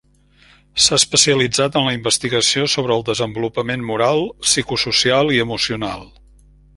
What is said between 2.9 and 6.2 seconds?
el desenvolupament moral, psicosocial i emocional.